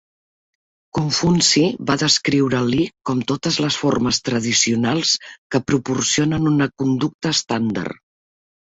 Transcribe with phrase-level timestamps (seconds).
[0.99, 5.15] Confuci va descriure "Li" com totes les formes tradicionals
[5.53, 8.07] que proporcionen una conducta estàndard.